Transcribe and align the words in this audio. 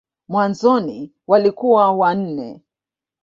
Mwanzoni 0.27 1.11
walikuwa 1.27 1.91
wanne. 1.91 2.59